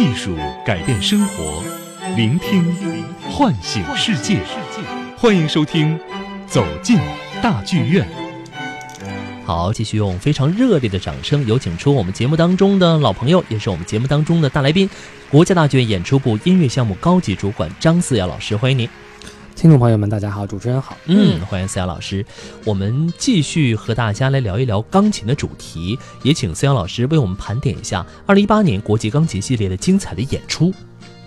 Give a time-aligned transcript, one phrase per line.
[0.00, 0.34] 艺术
[0.64, 1.62] 改变生活，
[2.16, 2.74] 聆听
[3.30, 4.40] 唤醒世界。
[5.14, 5.94] 欢迎收听
[6.46, 6.98] 《走进
[7.42, 8.08] 大剧院》。
[9.44, 14.88] 好，继续用非常热烈的掌声，有请出我们节目当中的老朋友，也是我们节目当中的大来宾——
[15.30, 18.88] 国家大剧院演出部音乐项目高级主管张思瑶老师，欢迎您。
[19.60, 20.96] 听众朋友们，大家好，主持人好。
[21.04, 22.24] 嗯，欢迎思阳老师。
[22.64, 30.72] 我们继续和大家来聊一聊钢琴的主题，也请思阳老师为我们盘点一下二零一八年国际钢琴系列的精彩的演出，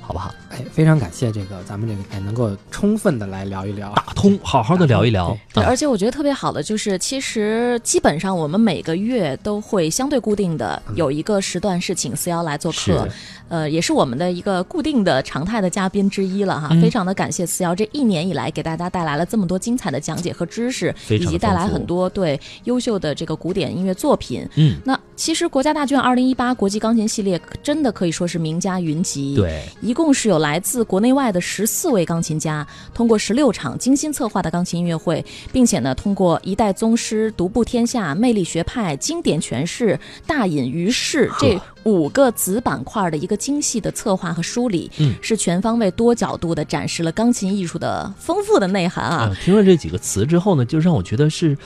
[0.01, 0.33] 好不好？
[0.54, 5.36] 哎，非常感谢这个咱们这个哎能够充分的来聊一聊，打通，好好的聊一聊。
[5.52, 13.07] 对，而且我觉得特别好的就是，其实基本上我们每个月都会相对固定的有一个时段是请思瑶来做客。
[13.50, 24.48] 呃，也是我们的一个固定的常态的嘉宾之一了哈，非常的感谢思瑶这一年以来给大家带来了这么多精彩的讲解和知识，以及带来很多对优秀的这个古典音乐作品。
[24.56, 41.58] 嗯，那其实国家大剧院二零一八国际钢琴系列真的可以说是名家云集，对，一共是有来自国内外的十四位钢琴家，通过十六场精心策划的钢琴音乐会，并且呢，通过一代宗师、独步天下、魅力学派、经典诠释、大隐于市这。
[41.84, 49.31] 五个子板块的一个精细的策划和梳理，嗯，是全方位、多角度的展示了钢琴艺术的丰富的内涵啊！
[49.44, 51.58] 听了这几个词之后呢，就让我觉得是。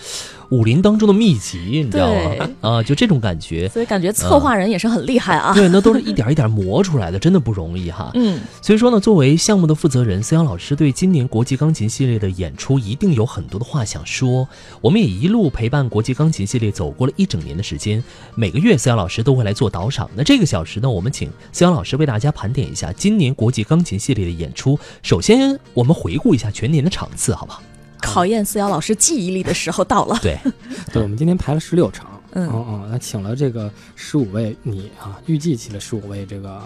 [0.50, 2.50] 武林当中的秘籍， 你知道吗？
[2.62, 5.54] 啊，就这种感觉，所以感觉策划人也是很厉害啊。
[5.54, 8.12] 对，那都是一点一点磨出来的，真的不容易哈。
[8.14, 14.48] 嗯，所以说呢，作为项目的负责人，思阳老师对今年国际钢琴系列的演出一定有很多的话想说。
[14.80, 18.02] 我们也一路陪伴国际钢琴系列走过了一整年的时间，
[18.34, 20.07] 每个月思阳老师都会来做导赏。
[20.16, 24.80] 那这个小时呢，我们请思阳老师为大家盘点一下今年国际钢琴系列的演出。
[25.04, 27.62] 首先，我们回顾一下全年的场次，好不好？
[28.02, 30.18] 考验思瑶老师记忆力的时候到了。
[30.22, 30.38] 对，
[30.94, 36.62] 对，我们今天排了十六场，嗯嗯，那请了这个十五位，你啊，预计起了十五位这个。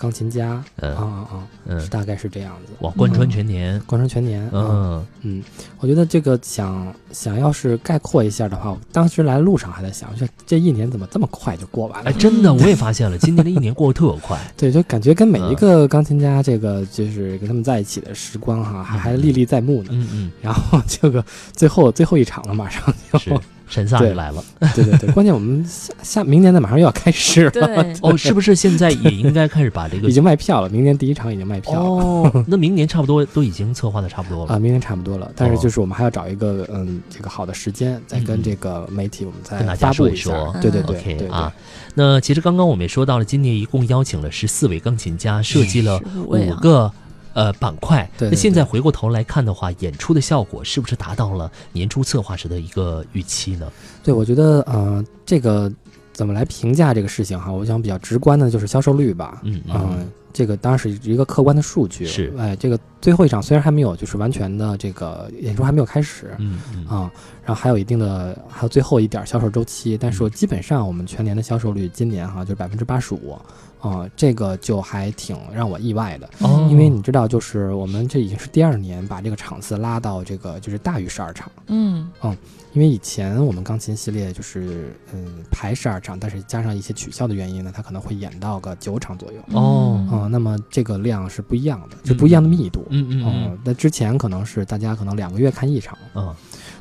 [0.00, 2.72] 钢琴家，嗯啊啊，嗯，大概是这样子。
[2.80, 4.48] 哇，贯穿全年，贯穿全年。
[4.50, 5.42] 嗯嗯，
[5.78, 12.10] 我觉得这个想想要是概括一下的话，当时来路上还在想，这这一年怎么这么快就过完了？
[12.10, 14.38] 哎，真的，我也发现了，今年的一年过得特快。
[14.56, 19.90] 对，就感觉跟每一个钢琴家，这个就是跟他们在一起的时光哈，还还历历在目呢。
[19.92, 20.32] 嗯嗯。
[20.40, 21.22] 然后这个
[21.54, 22.82] 最后最后一场了，马上
[23.22, 23.38] 就。
[23.70, 24.44] 神萨也来了，
[24.74, 30.68] 对对对，关键我们下下明年的马上又要开始了，哦，是不是现在也应该开始把这个已经卖票了？
[30.68, 41.52] 明年第一场已经卖票了，哦，那明年差不多都已经策划的差不多了啊，明年差不多了，但是就是我们还要找一个嗯这个好的时间，再跟这个媒体我们再跟大家说一说，对对对，OK 啊。
[41.94, 46.92] 那其实刚刚我们也说到了，今年一共邀请了十四位钢琴家，设计了五个。
[47.32, 48.08] 呃，板块。
[48.18, 53.70] 那现在回过头来看的话，演出的效果是不是达到了年初策划时的一个预期呢？
[54.02, 55.70] 对，我觉得呃，这个
[56.12, 57.52] 怎么来评价这个事情哈？
[57.52, 59.40] 我想比较直观的就是销售率吧。
[59.44, 62.04] 嗯嗯，这个当然是一个客观的数据。
[62.04, 66.86] 是，哎，这个最后一场虽然还没有就是完全的这个演出还没有开始，嗯嗯。
[66.86, 67.10] 啊，
[67.44, 73.38] 然后还有一定的还有最后一点销售周期，但是基本上我们全年的销售率今年哈就是百分之八十五。
[73.80, 76.28] 啊，这个就还挺让我意外的，
[76.68, 82.06] 因为你知道，就是我们这已经是第二年把这个场次拉到这个就是大于十二场，嗯。
[82.22, 82.36] 嗯，
[82.74, 89.40] 因为以前我们钢琴系列就是嗯排十二场，但是加上一些取消的原因呢，它可能会演到个九场左右。
[89.52, 96.34] 哦，啊，那么这个量是不一样的，就不一样的密度，嗯嗯，那之前可能是大家可能两个月看一场，嗯，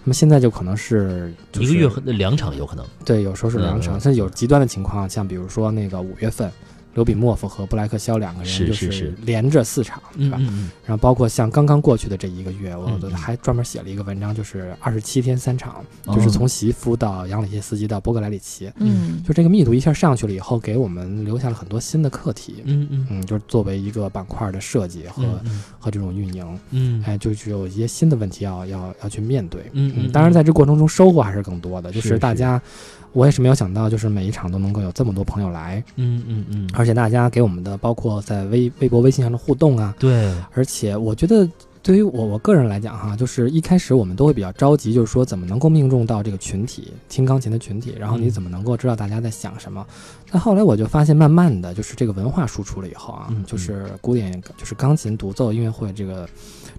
[0.03, 6.52] 那么现在就可能是一个月两场有可能，对，有时候是两场，甚至有极端的情况，像比如说那个五月份。
[7.00, 10.38] 刘比莫夫和布莱克肖两个人就是连着四场，对吧？
[10.86, 23.08] 然后包括像刚刚过去的这一个月，我还专门写了一个文章，就是二十七天三场，就是从席夫到杨里谢斯基到波格莱里奇，嗯，就这个密度一下上去了以后，给我们留下了很多新的课题，嗯嗯。
[23.10, 25.24] 嗯，就是作为一个板块的设计和
[25.80, 32.62] 和这种运营，嗯，哎，就是有一些新的问题要要要去面对，嗯嗯，当然在这过程中收获还是更多的，就是大家。
[33.12, 41.50] 我也是没有想到，就是每一场都能够有这么多朋友来，嗯嗯嗯，而且大家给我们的，包括在微微博、微信上的互动啊，对，而且我觉得
[41.81, 49.86] 对于我我个人来讲哈，就是一开始我们都会比较着急，就是说怎么能够命中到这个群体听钢琴的群体，然后你怎么能够知道大家在想什么？
[50.30, 56.30] 但后来我就发现，慢慢的就是这个文化输出了以后啊，就是古典就是钢琴独奏音乐会这个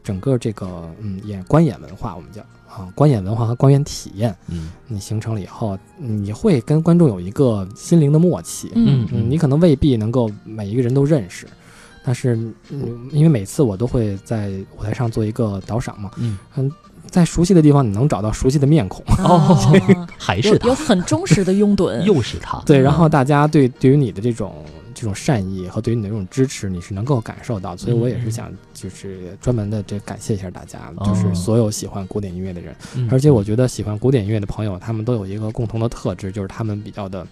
[0.04, 2.40] 整个这个嗯演观演文化，我们叫。
[2.70, 9.05] 啊，观演文化和观演体验，嗯，你形成了以后，你会跟观众有一个心灵的默契，嗯。
[9.12, 11.49] 嗯，你可能未必能够每一个人都认识，
[12.05, 12.37] 但是，
[12.70, 16.38] 嗯，因为每次我都会在舞台上做一个导赏嘛，嗯。
[16.55, 16.70] 嗯，
[17.08, 19.56] 在熟悉的地方你能找到熟悉的面孔，哦，
[20.16, 24.55] 还是有很忠实的拥趸， 又是他，对，然后大家对对于你的这种。
[25.00, 27.75] 这种善意和对于你的这种支持，你是能够感受到。
[27.75, 32.76] 所以我也嗯是想就是专门的这感谢一下大家，哦就是所有喜欢古典音乐的人。
[32.94, 37.26] 嗯而且我觉得喜欢古典音乐的朋友，他们都有一个共同的特质，就是他们比较的，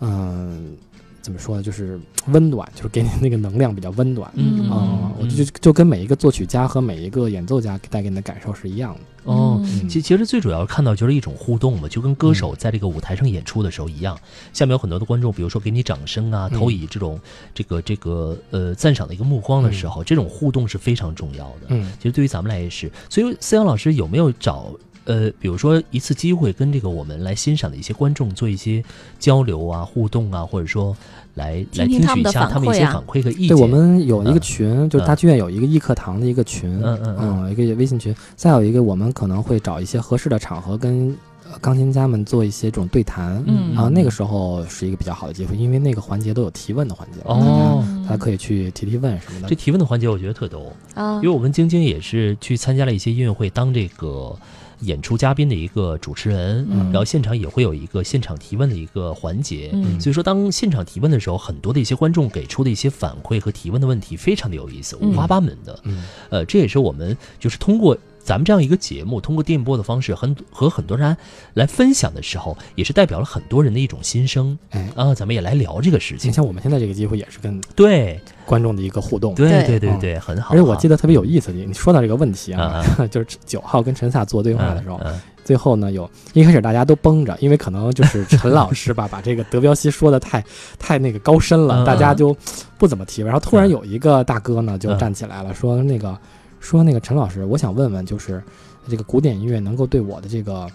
[0.00, 0.74] 嗯，
[1.20, 1.98] 怎么说呢，就是
[2.28, 4.30] 温暖，就是给你那个能量比较温暖。
[4.34, 9.00] 嗯啊、我就就跟每一个作曲家和每一个演奏家带给你的感受是一样的。
[9.24, 14.18] 哦，嗯其其实最主要看到就是一种互动嘛，就跟歌嗯手在这个舞台上演出的时候一样。
[14.54, 17.20] 下面有很多的观众，比如说给你掌声啊，嗯投以这种
[17.52, 21.66] 这个这个呃赞赏的一个目光的时候，这种互动是非常重要的。
[21.68, 22.90] 嗯其实对于咱们来也是。
[23.10, 24.72] 所以思阳老师有没有找
[25.08, 28.84] 呃，比如说一次机会跟这个我们来欣赏的一些观众做一些
[29.18, 30.94] 交流啊、互动啊，或者说
[31.34, 33.48] 来来听取一下他们一些反馈和意见？
[33.48, 38.14] 对，我们有一个嗯群，就是大剧院有一个艺课堂的一个群，嗯嗯嗯一个微信群。
[38.36, 41.16] 再有一个，我们可能会找一些合适的场合跟
[41.50, 43.42] 呃钢琴家们做一些这种对谈。
[43.46, 49.48] 嗯啊，那个时候是一个比较好的机会，因为那个环节都有提问的环节，哦嗯大家可以去提提问什么的。
[49.48, 50.70] 这提问的环节我觉得特逗。
[50.94, 54.36] 啊因为我跟晶晶也是去参加了一些音乐会，当这个
[54.80, 59.70] 演出嘉宾的一个主持人，嗯然后现场也会有一个现场提问的一个环节。
[59.72, 65.78] 嗯所以说，当现场提问的时候，很多的一些观众给出的一些反馈和提问的问题非常的有意思，五花八门的。
[65.84, 71.16] 嗯呃，这也是我们就是通过咱们这样一个节目，通过电波的方式，很和很多人
[71.54, 75.14] 来分享的时候，也是代表了很多人的一种心声哎，啊。
[75.14, 76.32] 咱们也来聊这个事情。
[76.32, 79.34] 像我们现在这个机会也是跟对观众的一个互动。
[79.34, 80.54] 对对嗯对对对，很好。
[80.54, 90.44] 而且我记得得特别有意思的，你说到这个问题啊，嗯 就是九号跟陈萨做对话的时候，嗯最后呢，有一开始大家都绷着，因为可能就是陈老师吧，把这个德彪西说的太
[90.78, 92.36] 太那个高深了，嗯大家就
[92.76, 93.22] 不怎么提。
[93.22, 96.14] 然后突然嗯有一个大哥呢，就嗯站起来了，说那个
[96.60, 98.42] 说那个陈老师，我想问问，就是
[98.88, 100.66] 这个古典音乐能够对我的这个。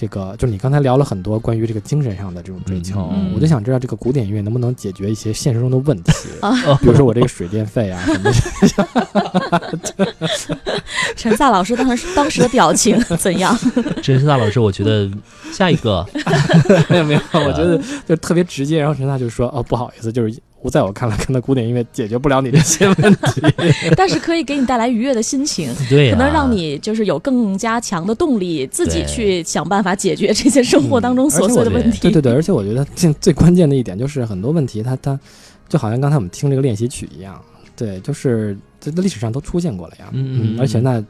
[0.00, 10.14] 这个就是你刚才聊了很多关于这个精神上的这种追求，嗯我就想知道这个古典音乐能不能解决一些现实中的问题， 啊比如说我这个水电费啊什么的。
[11.16, 13.58] 陈萨老师当时当时的表情怎样？
[14.00, 15.10] 陈萨老师，我觉得
[15.50, 16.06] 下一个
[16.88, 17.76] 没有没有，我觉得
[18.06, 18.78] 就特别直接。
[18.78, 23.42] 然后陈萨就说：“哦，不好意思，就是我在我看来，可能古典音乐解决不了你这些问题。
[23.96, 25.72] 但是可以给你带来愉悦的心情。
[25.88, 32.00] 对、啊，可能让你就是有更加强的动力，自己去想办法解决这些生活当中琐碎的问题。
[32.00, 35.18] 对对对，而且我觉得最最关键的一点就是很多问题它，它
[35.68, 37.40] 就好像刚才我们听这个练习曲一样，
[37.76, 40.06] 对，就是这历史上都出现过了呀。
[40.12, 41.02] 嗯嗯嗯而且那。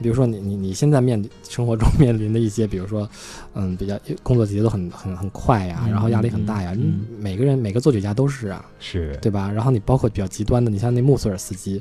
[0.00, 3.08] 比如说你你你现在面生活中面临的一些，比如说，
[3.54, 9.50] 嗯，比较工作节奏很很很快呀，嗯然后压力很大呀，嗯嗯每个人每个作曲家都是啊，是对吧？
[9.50, 11.80] 然后你包括比较极端的，你像那穆索尔斯基，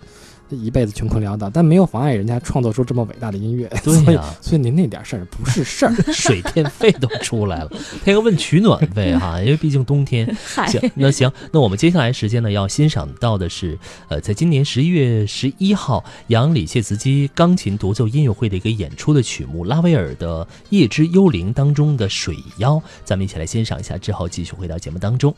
[0.49, 3.67] 一辈子穷困潦倒，但没有妨碍人家创作出这么伟大的音乐。
[3.83, 5.93] 对所以呀所以您那点事儿不是事儿。
[6.13, 7.71] 水电费都出来了，
[8.03, 10.25] 他要问取暖费哈，因为毕竟冬天。
[10.67, 13.77] 行，那行，那我们接下来时间呢，要欣赏到的是，
[14.09, 25.31] 呃，在今年十一月十一号，杨里谢茨基钢琴独奏音乐会的一个演出的曲目，拉威尔的《夜之幽灵》当中的《水妖》，咱们一起来欣赏一下，之后继续回到节目当中。《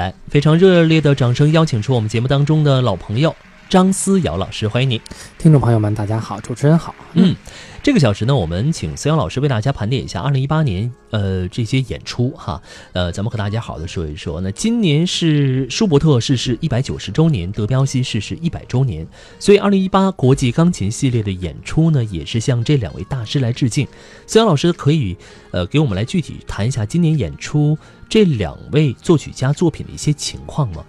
[0.00, 3.36] 来，非常热烈的掌声，邀请出我们节目当中的老朋友。
[3.70, 5.00] 张思瑶老师，欢迎你。
[5.38, 6.92] 听众朋友们，大家好，主持人好。
[7.12, 7.36] 嗯，
[7.84, 12.60] 这个小时呢，我们请思瑶老师为大家盘点一下二零一八年呃这些演出哈。
[12.94, 14.40] 呃，咱们和大家好的说一说。
[14.40, 19.06] 那今年是舒伯特逝世一百九十周年，德彪西逝世一百周年，
[19.38, 23.86] 所以二零一八国际钢琴系列的演出呢，也是向这两位大师来致敬。
[24.26, 25.16] 思瑶老师可以
[25.52, 30.84] 呃给我们来具体谈一下今年演出这两位作曲家作品的一些情况吗？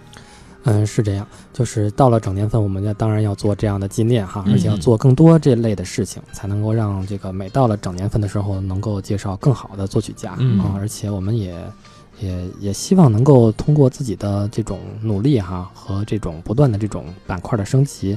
[0.64, 11.54] 嗯，是这样，就是到了整年份，我们要当然要做这样的纪念哈，嗯而且要做更多这类的事情，才能够让这个每到了整年份的时候，能够介绍更好的作曲家嗯啊，而且我们也
[12.20, 18.16] 也也希望能够通过自己的这种努力哈和这种不断的这种板块的升级，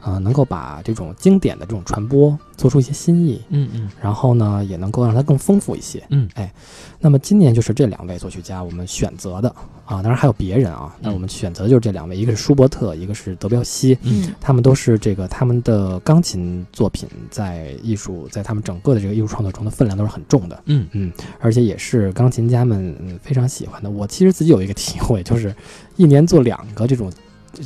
[0.00, 6.02] 啊、能够把这种经典的这种传播做出一些新意，嗯嗯然后呢，也能够让它更丰富一些。
[6.10, 6.52] 嗯，哎，
[7.00, 9.48] 那么今年就是这两位作曲家我们选择的
[9.84, 23.90] 啊，当然还有别人啊，那我们选择的就是这两位，一个是舒伯特，一个是德彪西，嗯他们都是这个他们的钢琴作品在艺术在他们整个的这个艺术创作中的分量都是很重的，嗯嗯，而且也是钢琴家们嗯非常喜欢的。
[23.90, 25.54] 我其实自己有一个 体会，就是
[25.96, 27.12] 一年做两个这种。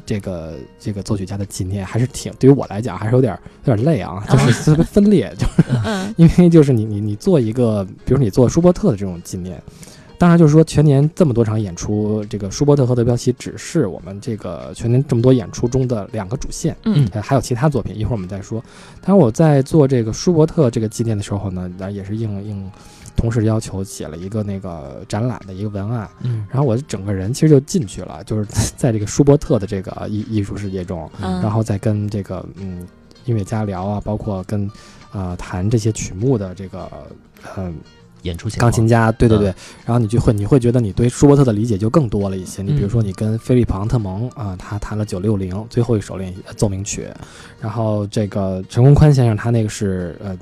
[0.06, 6.14] 这个这个作曲家的纪念还是挺对于我来讲还是有点有点累啊，就是特别分裂，就是嗯。
[6.18, 9.60] 因为就是你你你做一个，比如你做舒伯特的这种纪念，
[10.18, 17.08] 当然就是说全年这么多场演出，这个舒伯特和德彪西只是我们这个全年这么多演出中的两个主线，嗯。
[17.12, 18.62] 呃，还有其他作品，一会儿我们再说。
[19.00, 22.70] 当然我在做这个舒伯特这个纪念的时候呢，也是应应
[23.16, 26.46] 同事要求写了一个那个展览的一个文案，嗯。
[26.50, 28.44] 然后我整个人其实就进去了，就是
[28.76, 32.86] 在这个舒伯特的这个艺艺术世界中，嗯，然后再跟这个嗯
[33.24, 34.68] 音乐家聊啊，包括跟
[35.12, 36.90] 呃弹这些曲目的这个
[37.54, 37.72] 呃
[38.22, 39.54] 演出钢琴家，对对对，嗯。
[39.86, 42.62] 然后你就会你会觉得你对舒伯特的理解就更多了一些。
[42.62, 47.06] 你比如说嗯你跟菲利普昂特蒙啊、他弹了九六零最后一首练奏鸣曲，
[47.60, 50.36] 然后这个陈宏宽先生他那个是呃。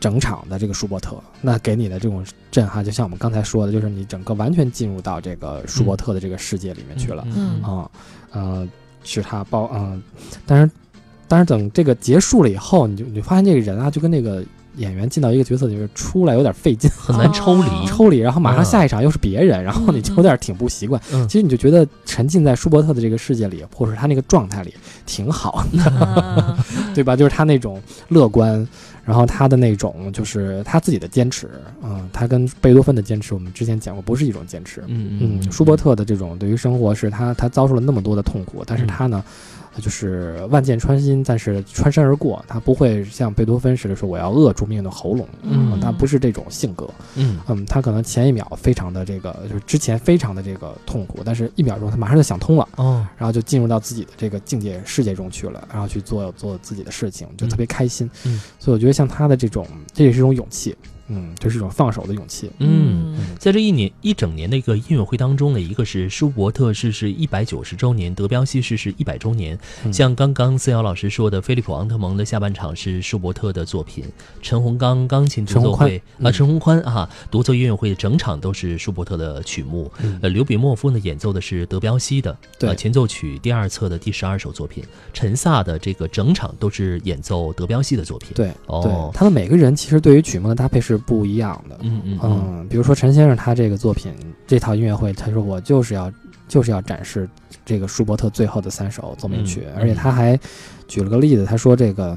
[0.00, 7.26] 整场的这个舒伯特，那给你的这种震撼，就像我们刚才说的，就是你整个完全进入到这个舒伯特的这个世界里面去了。
[7.34, 7.90] 嗯啊，
[8.32, 8.68] 呃，
[9.02, 10.02] 是他包，嗯、
[10.44, 10.70] 但是，
[11.26, 14.44] 但是等这个结束了以后，你就你发现这个人啊，就跟那个
[14.76, 17.62] 演员进到一个角色里面出来有点费劲，很难抽离。
[17.62, 21.00] 哦 抽离，然后马上嗯下一场又是别人，然后你就有点挺不习惯。
[21.12, 24.72] 嗯其实你就觉得沉浸在舒伯特的这个世界里，或者是他那个状态里
[25.04, 26.56] 挺好的，啊
[26.94, 27.16] 对吧？
[27.16, 28.66] 就是他那种乐观，
[29.08, 31.48] 然后他的那种就是他自己的坚持，
[31.82, 39.24] 嗯，他跟贝多芬的坚持，我们之前讲过，不是一种坚持，嗯嗯，舒伯特的这种对于生活是他他遭受了那么多的痛苦，但是嗯他呢，
[39.80, 45.78] 就是万箭穿心，但是穿身而过，他不会像贝多芬似的说我要扼住命运的喉咙，嗯。
[45.80, 47.38] 他不是这种性格，嗯。
[47.48, 53.06] 嗯，他可能前一秒非常的这个，就是之前非常的这个痛苦，但是一秒钟他马上就想通了，哦。
[53.16, 58.40] 然后就进入到自己的这个境界世界中去了，然后去做做自己的事情，就特别开心，嗯。
[58.58, 60.76] 所以我觉得像他的这种，这也是一种勇气，
[61.08, 69.58] 嗯，这是一种放手的勇气，嗯，在这一年一整年的一个音乐会当中呢，一个是舒伯特逝世一百九十周年，德彪西逝世一百周年。
[69.84, 74.04] 嗯像刚刚思瑶老师说的，菲利普昂特蒙的下半场是舒伯特的作品，
[74.42, 79.90] 陈洪刚钢琴独奏会陈洪宽啊，陈洪宽啊，独奏音乐会整场都是舒伯特的曲目。
[80.02, 91.78] 嗯呃，刘比莫夫呢演奏的是德彪西的对呃前奏曲第二册的第十二首作品，陈萨的这个整场都是演奏德彪西的作品。，对，哦，他们每个人其实对于曲目的搭配是不一样的。
[91.82, 94.12] 嗯嗯嗯嗯，比如说陈先生他这个作品
[94.46, 96.12] 这套音乐会，他说我就是要
[96.48, 97.28] 就是要展示
[97.64, 100.38] 这个舒伯特最后的三首奏鸣曲，嗯而且他还
[100.86, 102.16] 举了个例子，他说这个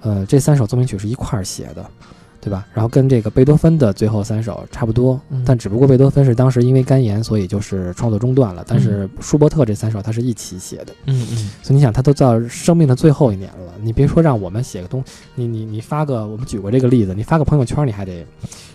[0.00, 1.90] 呃这三首奏鸣曲是一块儿写的。
[2.40, 2.66] 对吧？
[2.72, 8.64] 然后跟这个贝多芬的最后三首差不多，嗯但只不过贝多芬是当时因为肝炎，所以就是创作中断了。
[8.66, 15.02] 但是舒伯特这三首他是一起写的，嗯嗯所以你想，他都到生命的最后一年了，你别说让我们写个东，
[15.34, 18.24] 你你你发个，我们举过这个例子，你发个朋友圈，你还得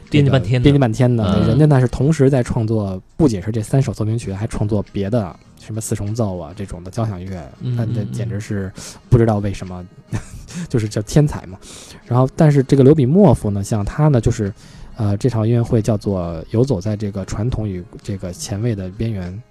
[0.10, 1.24] 编辑半天呢编辑半天呢。
[1.38, 5.34] 嗯人家那是同时在创作，不仅是这三首奏鸣曲，还创作别的
[5.66, 8.72] 什么四重奏啊这种的交响乐，嗯那那嗯简直是
[9.10, 9.86] 不知道为什么，
[10.68, 11.58] 就是叫天才嘛。
[12.06, 14.54] 然后，但是这个刘比莫夫呢，像他呢，就是
[14.96, 19.42] 呃，这场音乐会叫做游走在这个传统与这个前卫的边缘。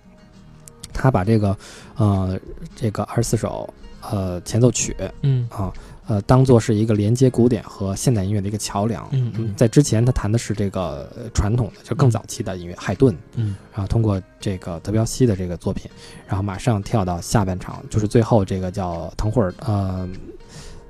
[0.94, 1.56] 他把这个
[1.96, 2.38] 呃
[2.76, 3.72] 这个二十四首
[4.02, 5.72] 呃前奏曲嗯啊
[6.12, 9.08] 呃当做是一个连接古典和现代音乐的一个桥梁。
[9.12, 13.16] 嗯嗯在之前他弹的是这个呃传统的，就更早期的音乐，海顿。
[13.36, 15.90] 嗯然后通过这个德彪西的这个作品，
[16.26, 20.08] 然后马上跳到下半场，就是最后这个叫腾霍尔呃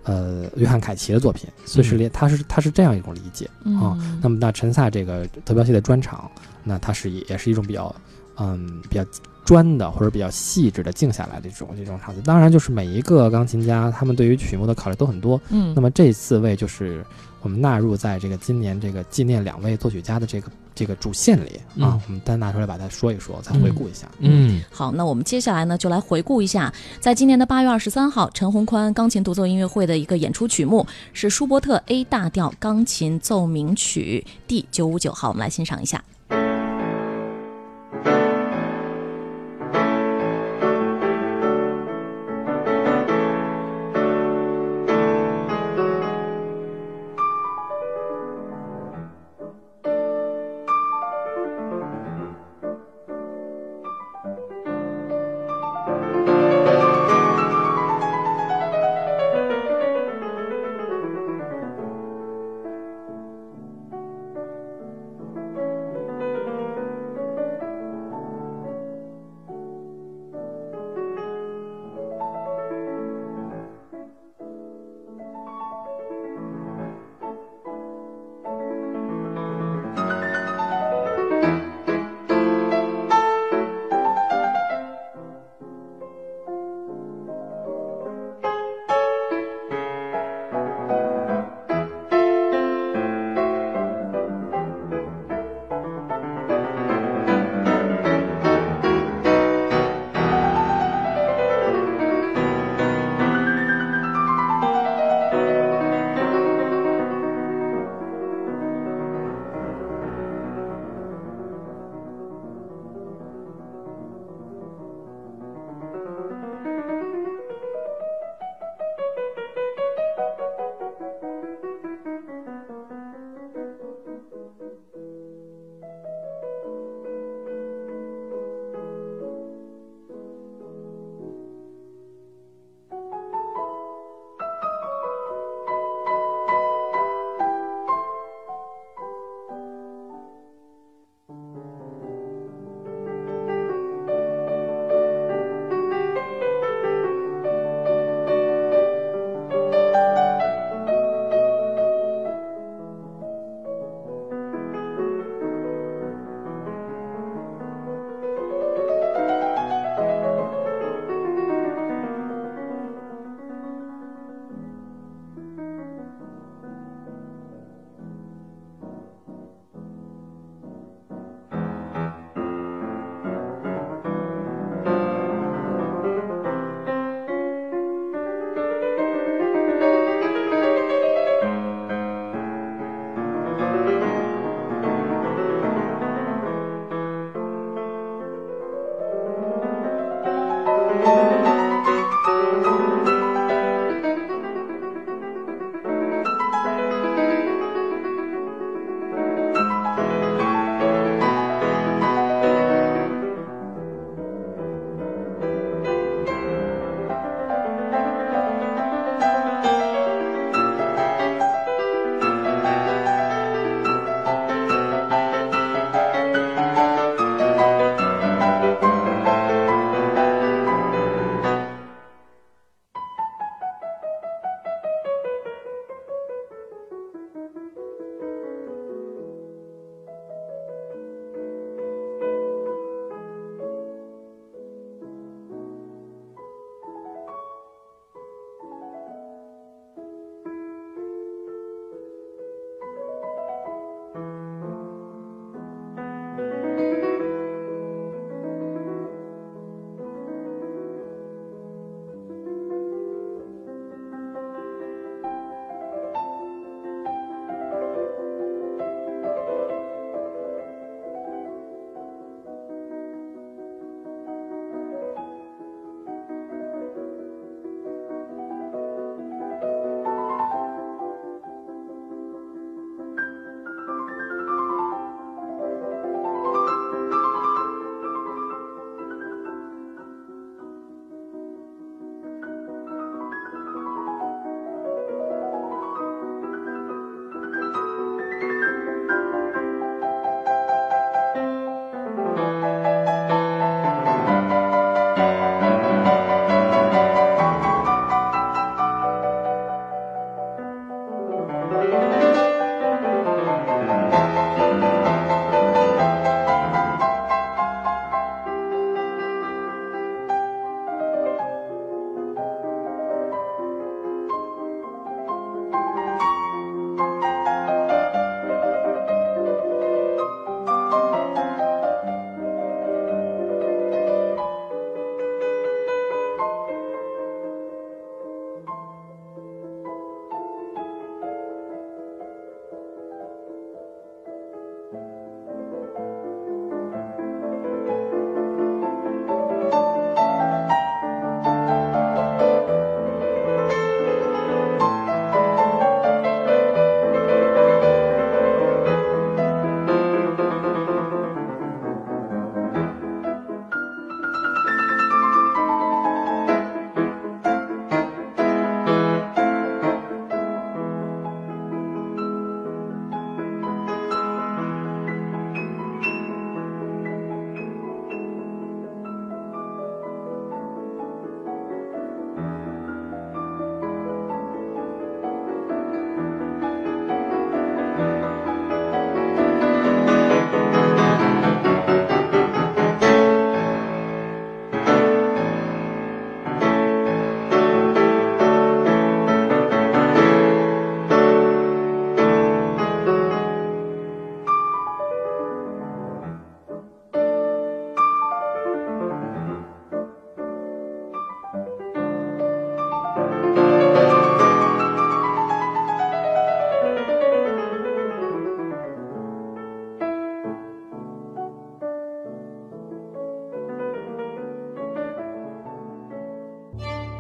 [0.03, 3.47] 呃约翰凯奇的作品，所以是连，他是他是这样一种理解。
[3.65, 6.29] 啊嗯那么那陈萨这个德彪西的专场，
[6.65, 7.95] 那它是也也是一种比较
[8.39, 9.05] 嗯比较
[9.45, 12.21] 专的或者比较细致的静下来的这种这种场子。
[12.23, 15.41] 当然，就是每一个钢琴家他们对于曲目的考虑都很多。
[15.51, 17.05] 嗯，那么这四位就是
[17.41, 24.09] 我们纳入在这个今年这个纪念两位作曲家的这个这个主线里嗯啊，我们单拿出来把它说一说，再回顾一下。
[24.21, 36.03] 嗯好，那我们接下来呢，就来回顾一下，在今年的八月二十三号，陈宏宽钢琴独奏音乐会的一个演出曲目是舒伯特 A 大调钢琴奏鸣曲第九五九号，我们来欣赏一下。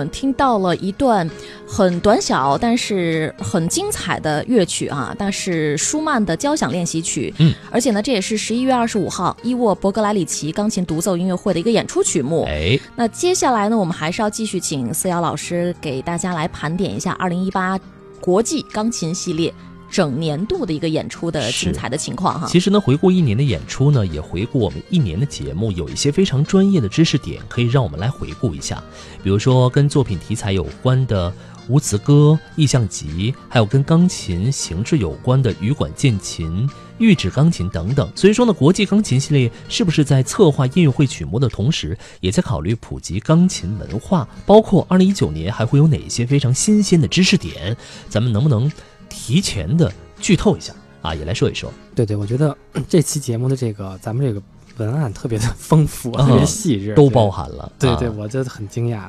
[0.00, 1.28] 们听到了一段
[1.66, 7.34] 很短小但是很精彩的乐曲啊，但是舒曼的交响练习曲。
[7.38, 12.44] 嗯，而且呢，这也是十一月二十五号伊沃伯格莱里奇钢琴独奏音乐会的一个演出曲目。
[12.48, 17.78] 哎，那接下来呢，我们还是要继续请思瑶老师给大家来盘点一下二零一八
[18.20, 19.52] 国际钢琴系列。
[19.90, 22.46] 整年度的一个演出的精彩的情况哈。
[22.48, 28.82] 其实呢，回顾一年的演出呢，也回顾我们一年的节目，有一些非常专业的知识点可以让我们来回顾一下。
[29.22, 31.32] 比如说跟作品题材有关的
[31.68, 38.10] 无词歌、意象集，还有跟钢琴形制有关的羽管键琴、玉指钢琴等等。
[38.14, 44.26] 所以说呢，国际钢琴系列是不是在策划音乐会曲目的同时，也在考虑普及钢琴文化？
[44.46, 47.76] 包括二零一九年还会有哪些非常新鲜的知识点？
[48.08, 48.70] 咱们能不能？
[49.10, 51.70] 提前的剧透一下啊，也来说一说。
[51.94, 52.56] 对对，我觉得
[52.88, 54.40] 这期节目的这个咱们这个
[54.80, 57.70] 文案特别的丰富，特别细致，都包含了。
[57.78, 59.08] 对对，我就很惊讶。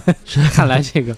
[0.52, 1.14] 看来这个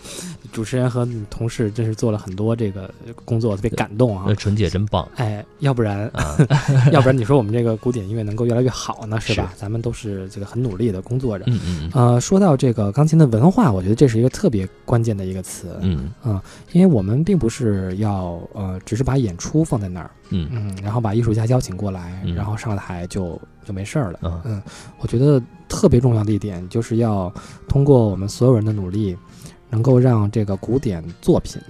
[0.52, 2.92] 主持人和同事真是做了很多这个
[3.24, 4.34] 工作，特别感动啊！
[4.34, 5.08] 纯姐真棒。
[5.16, 6.36] 哎，要不然啊，
[6.90, 9.52] 要不然你说我们这个古典音乐能够越来越好呢，是吧？
[9.56, 11.44] 咱们都是这个很努力的工作着。
[11.46, 11.90] 嗯嗯。
[11.94, 15.78] 呃，说到这个钢琴的文化，我觉得这是一个特别关键的一个词。
[15.80, 20.10] 嗯啊，因为我们并不是要呃，只是把演出放在那儿。
[20.32, 24.42] 嗯嗯，然后把艺术家邀请过来，然后上台就就没事儿了。
[24.44, 24.60] 嗯，
[24.98, 27.32] 我觉得特别重要的一点就是要
[27.68, 29.16] 通过我们所有人的努力，
[29.70, 31.60] 能够让这个古典作品，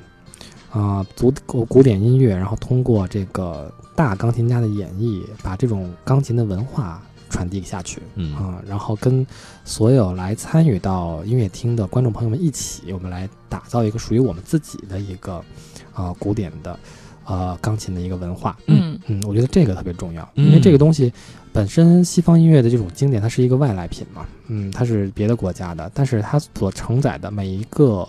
[0.71, 1.33] 啊，古
[1.67, 8.01] 古典音乐，然后通过这个大钢琴家的演绎，把这种钢琴的文化传递下去。
[8.15, 9.27] 嗯啊，然后跟
[9.65, 15.45] 所有来参与到音乐厅的观众朋友们一起，我们来打造一个属于我们自己的一个
[15.93, 16.79] 啊古典的。
[17.25, 21.13] 呃，钢琴的一个文化，嗯嗯，我觉得这个特别重要，因为这个东西
[21.53, 28.07] 本身西方音乐的这种经典，它是一个外来品嘛，嗯，它是别的国家的，但是它所承载的每一个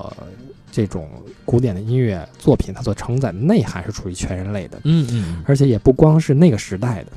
[0.72, 1.08] 这种
[1.46, 7.12] 古典的音乐作品，它所承载的内涵是属于全人类的，嗯嗯，而且也不光是那个时代的，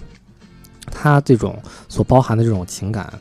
[0.90, 3.12] 它这种所包含的这种情感。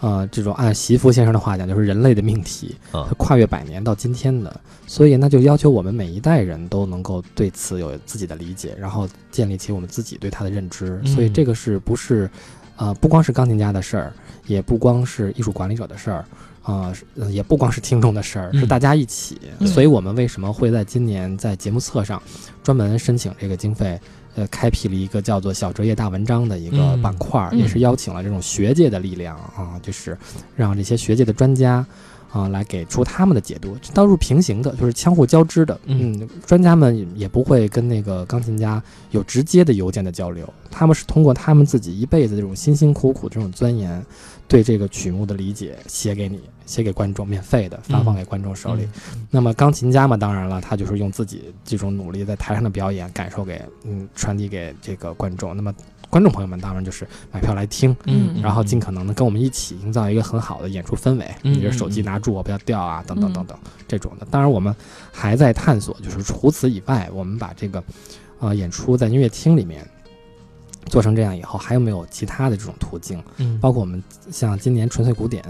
[0.00, 11.02] 呃，这种按席夫先生的话讲，就是人类的命题，它跨越百年到今天的，所以那就要求我们每一代人都能够对此有自己的理解，然后建立起我们自己对它的认知。
[11.04, 12.30] 所以这个是不是，
[12.76, 14.12] 呃，不光是钢琴家的事儿，
[14.46, 16.24] 也不光是艺术管理者的事儿，
[16.62, 16.94] 啊，
[17.28, 19.40] 也不光是听众的事儿，是大家一起。
[19.66, 22.22] 所以我们为什么会在今年在节目册上
[22.62, 23.98] 专门申请这个经费？
[24.34, 30.16] 呃，开辟了一个叫做“小折页大文章”的一个板块，也是邀请了这种学界的力量啊，就是
[30.54, 31.84] 让这些学界的专家
[32.30, 35.80] 啊来给出他们的解读，倒是平行的，就是相互交织的。
[35.86, 44.04] 嗯，专家们也不会跟那个钢琴家有直接的邮件的交流，他们是通过他们自己一辈子这种辛辛苦苦这种钻研。
[44.46, 48.86] 对这个曲目的理解，写给你，写给观众，免费的发放给观众手里。
[49.30, 55.56] 那么钢琴家嘛，当然了，他就是用自己这种努力在台上的表演，感受给嗯传递给这个观众。
[55.56, 55.74] 那么
[56.10, 61.26] 观众朋友们当然就是买票来听，嗯，然后尽可能的跟我们一起营造一个很好的演出氛围。
[61.40, 64.26] 你这手机拿住，我不要掉啊，等等等等这种的。
[64.30, 64.74] 当然我们
[65.10, 67.82] 还在探索，就是除此以外，我们把这个
[68.40, 69.88] 呃演出在音乐厅里面。
[70.86, 73.22] 做成这样以后，还有没有其他的这种途径？
[73.36, 75.44] 嗯，包括我们像今年纯粹古典，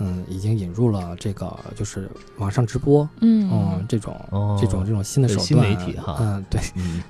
[0.00, 4.16] 嗯，已经引入了这个就是网上直播，嗯，这种
[4.58, 6.60] 这种这种新的手段，新媒体哈，嗯，对，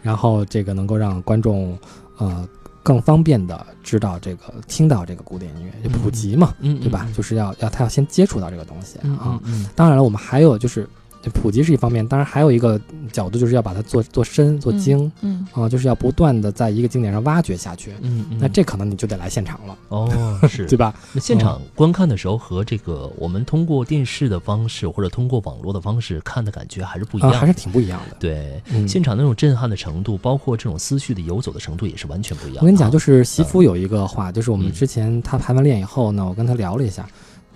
[0.02, 1.78] 然后这个能够让观众
[2.18, 2.46] 呃
[2.82, 7.06] 更方便的知道这个听到这个古典音乐，就普及嘛，嗯，对吧？
[7.16, 9.40] 就是要要他要先接触到这个东西啊。
[9.76, 10.88] 当然了，我们还有就是这
[11.34, 12.80] 普及是一方面，当然还有一个
[13.12, 17.92] 角度就是要把它做做深做精嗯啊、就是要不断的在一个经典上挖掘下去。
[18.00, 20.94] 嗯嗯，那这可能你就得来现场了，哦是 对吧？
[21.12, 28.16] 那现场观看的时候和这个我们通过电视的方式或者通过网络的方式看的感觉还是不一啊、样的，还是挺不一样的。
[28.18, 28.62] 对。
[28.72, 32.58] 嗯，现场那种震撼的程度，包括这种思绪的游走的程度，也是完全不一样。
[32.60, 37.06] 我跟你讲，就是媳妇有一个话，就是我们嗯之前她排完练以后呢，我跟她聊了一下，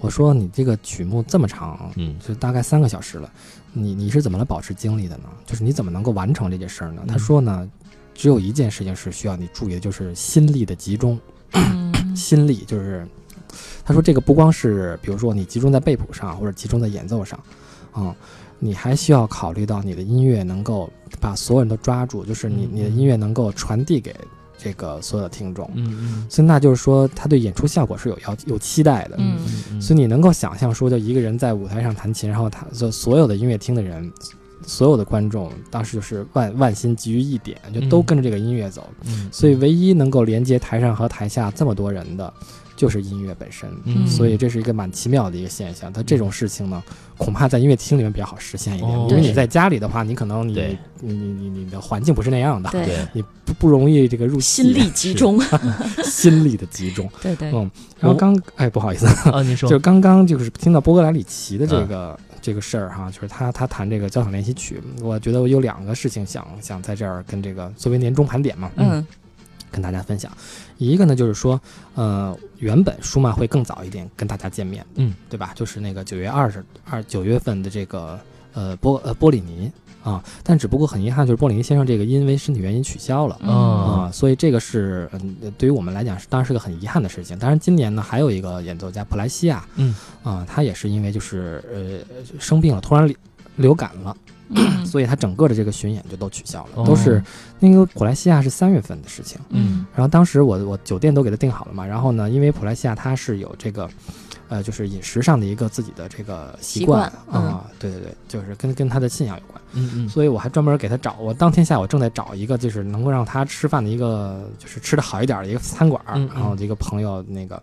[0.05, 3.33] 我说你这个曲目这么长，嗯就大概三个小时了，
[3.73, 5.25] 你你是怎么来保持精力的呢？
[5.47, 7.03] 就是你怎么能够完成这件事儿呢？
[7.09, 7.67] 她嗯说呢，
[8.13, 11.19] 只有一件事情是需要你注意的，就是心力的集中。
[11.53, 13.09] 嗯 心力就是，
[13.83, 17.41] 他说这个不光是比如说你集中在背谱上，或者集中在演奏上，
[17.93, 18.15] 啊、
[18.59, 24.15] 你还需要考虑到你的音乐能够把所有人都抓住，就是你嗯你的音乐能够传递给
[24.57, 25.71] 这个所有的听众。
[25.75, 29.17] 嗯嗯所以那就是说，他对演出效果是有要有期待的。
[29.19, 29.39] 嗯
[29.73, 34.11] 嗯，所以你能够想象说，就一个人在舞台上弹琴，然后他所所有的音乐厅的人，
[34.67, 38.89] 所有的观众，当时就是万万心集于一点，就都嗯跟着这个音乐走。
[39.05, 42.33] 嗯，所以唯一能够连接台上和台下这么多人的，
[42.85, 43.67] 就是音乐本身。
[43.87, 45.91] 嗯所以这是一个蛮奇妙的一个现象。
[45.91, 46.83] 它这种事情呢，
[47.17, 55.41] 恐怕在音乐厅里面比较好实现一点，哦因为你在家里的话，你可能你你你你你的环境不是那样的，对对，你不不容易这个入心力集中，
[56.05, 57.11] 心力的集中。
[57.23, 69.07] 对对，嗯，然后刚哎不好意思，啊，您说就刚刚就是听到波格莱里奇的这个、这个事儿哈，就是他他弹这个交响练习曲，我觉得我有两个事情想想在这儿跟这个作为年终盘点嘛，嗯
[69.75, 70.31] 跟大家分享。
[70.79, 71.61] 一个呢就是说，
[71.97, 75.53] 呃，原本舒曼会更早一点跟大家见面，嗯，对吧？
[75.55, 78.19] 就是那个九月二十二九月份的这个
[78.53, 79.71] 呃波呃波里尼
[80.05, 83.39] 啊，但只不过很遗憾，就是波里尼先生这个因为身体原因取消了。
[83.43, 87.39] 嗯啊、所以这个是嗯，对于我们来讲是当然是个很遗憾的事情。
[87.39, 93.13] 当然，今年呢还有一个演奏家普莱西亚，嗯啊、他也是因为就是呃生病了，突然
[93.57, 94.17] 流流感了，
[94.51, 97.23] 嗯 所以他整个的这个巡演就都取消了，哦都是
[97.59, 99.41] 那个普莱西亚是三月份的事情。
[99.51, 103.89] 嗯然后当时我我酒店都给他订好了嘛，然后呢，因为普莱西亚他是有这个，
[104.49, 117.61] 呃，就是饮食上的一个自己的这个习习惯惯啊、对对对，就是跟跟他的信仰有关，嗯嗯，所以我还专门给他找，我当天下午正在找一个就是能够让他吃饭的一个，就是吃的好一点的一个餐馆儿，嗯嗯然后一个朋友那个。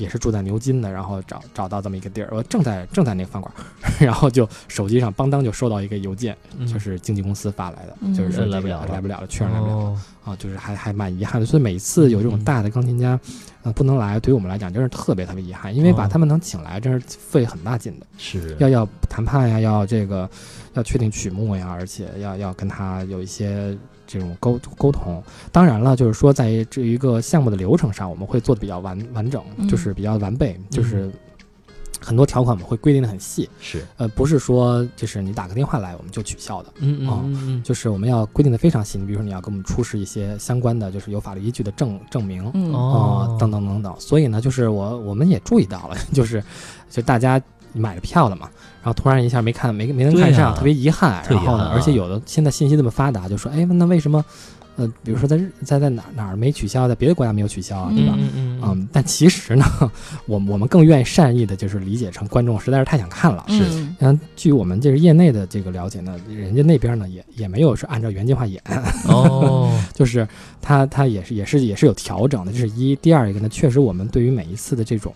[0.00, 3.52] 也是住在牛津的，然后找找到这么一个地儿，我正在正在那个饭馆，
[4.00, 6.66] 然后就手机上邦当就收到一个邮件，嗯。
[6.66, 8.14] 就是经纪公司发来的，嗯。
[8.14, 8.86] 就是说这个来不了了。
[8.88, 9.82] 来不了了，确认来不了了。
[9.84, 10.00] 哦。
[10.24, 11.46] 啊，就是还还蛮遗憾的。
[11.46, 13.18] 所以每次有这种大的钢琴家，
[13.62, 16.08] 呃，不能来，对于我们来讲真是特别特别遗憾，因为把哦。
[16.10, 18.56] 他们能请来，真是费很大劲的，是。
[18.58, 20.28] 要要谈判呀，要这个
[20.74, 23.76] 要确定曲目呀，而且要要跟他有一些
[24.10, 25.22] 这种沟沟通。
[25.52, 31.10] 当然了，就是说在这一个项目的流程上，我们会做的比较完完整，嗯就是比较完备，就是。
[32.02, 38.96] 很多条款我们会规定的很细，是，呃，不是说就是你打个电话来我们就取消的，嗯哦嗯嗯就是我们要规定的非常细。
[38.96, 43.94] 你比如说你要给我们出示一些相关的，就是有法律依据的证证明，啊、嗯哦等等等等。
[43.98, 46.42] 所以呢，就是我我们也注意到了， 就是
[46.88, 47.38] 就大家
[47.72, 48.48] 买了票了嘛，
[48.82, 51.22] 然后突然一下没看没没能看上，啊特别遗憾。
[51.28, 54.24] 然后呢，而且有的现在信息这么发达，就说哎，那为什么
[54.76, 58.14] 呃，比如说在日在在哪哪儿没取消，在别的国家没有取消啊，对吧？
[58.16, 59.64] 嗯嗯嗯，但其实呢，
[60.26, 68.62] 我我们更愿意善意的，就是理解成观众实在是太想看了，是嗯然后据我们这个业内的这个了解呢，人家那边呢也也没有是按照原计划演，
[69.06, 70.26] 哦， 就是
[70.62, 72.96] 他他也是也是也是有调整的，这是一。
[72.96, 75.12] 第二一个呢，确实我们对于每一次的这种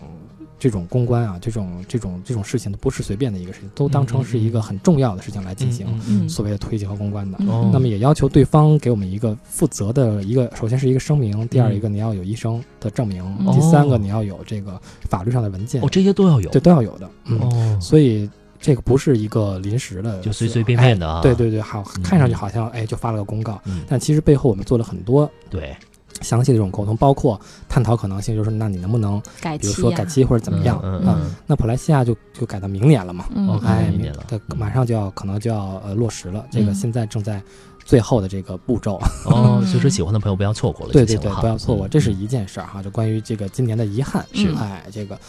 [0.65, 7.37] 这种公关啊，这种这种这种事情都不是随便的一个事情，都当成是一个很重要的事情来进行嗯所谓的推进和公关的。
[7.71, 16.49] 那么也要求对方给我们一个负责的一个，首先是一个声明，第二一个你要有医生的证明，嗯第三个你要有这个法律上的文件，哦，这些都要有。
[16.49, 17.07] 这都要有的。
[17.25, 18.27] 嗯，哦，所以
[18.59, 25.77] 这个不是一个临时的，就随随便便的啊，哎对对对，好，嗯看上去好像哎就发了个公告，嗯，但其实背后我们做了很多对，
[26.21, 30.81] 详细的这种沟通，包括探讨可能性，就是那你能不能改比如说改期或者怎么样啊？
[30.83, 31.31] 嗯嗯。
[31.45, 33.47] 那普莱西亚就就改到明年了嘛，嗯。
[33.47, 34.23] 哦哎，明年了。
[34.27, 36.75] 对，嗯马上就要可能就要呃落实了，这个嗯。
[36.75, 37.41] 现在正在
[37.83, 38.95] 最后的这个步骤，
[39.25, 41.89] 哦，嗯所以说喜欢的朋友不要错过了，对对对，不要错过，嗯。
[41.89, 44.49] 这是一件事儿哈，就关于这个今年的遗憾是。
[44.53, 45.19] 哎，这个，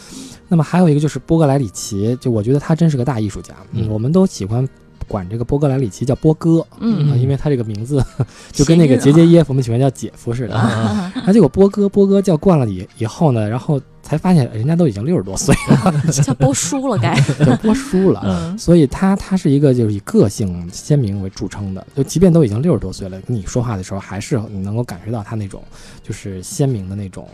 [0.48, 3.88] 那么还有一个就是波格莱里奇，就我觉得他真是个大艺术家，嗯。
[3.90, 4.66] 我们都喜欢
[5.08, 7.10] 管这个波格兰里奇叫波哥，嗯。
[7.10, 8.04] 啊，因为他这个名字
[8.52, 10.54] 就跟那个杰杰耶夫我们喜欢叫姐夫似的。
[10.54, 15.92] 啊啊，结果波哥波哥叫惯了以以后呢，然后才发现人家都已经六十多岁了。
[16.12, 18.22] 叫波叔了该，叫，波叔了。
[18.24, 18.58] 嗯。
[18.58, 25.62] 所以他他是一个就是以个性鲜明为著称的，就即便都已经六十多岁了，跟你说话的时候，还是你能够感觉到他那种
[26.02, 27.28] 就是鲜明的那种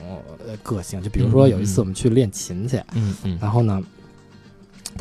[0.46, 1.02] 呃个性。
[1.02, 3.38] 就比如说有一次我们去练琴去，嗯嗯。
[3.40, 3.82] 然后呢，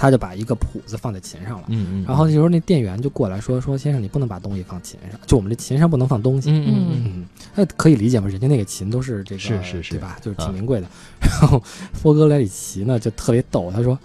[0.01, 1.65] 他就把一个谱子放在琴上了。
[1.67, 6.49] 嗯嗯，然后这时候那店员就过来说说先生你不能把东西放琴上，就我们这琴上不能放东西。
[6.49, 10.17] 嗯嗯嗯嗯，那可以理解吗，人家那个琴都是这个是是是对吧？
[10.23, 10.87] 就是挺啊名贵的。
[11.21, 11.61] 然后
[12.01, 13.95] 波格莱里奇呢就特别逗，他说